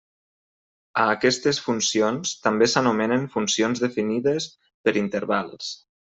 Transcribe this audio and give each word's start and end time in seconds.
A 1.01 1.03
aquestes 1.17 1.59
funcions 1.65 2.31
també 2.47 2.69
s'anomenen 2.73 3.29
funcions 3.35 3.83
definides 3.85 4.49
per 4.89 4.97
intervals. 5.05 5.71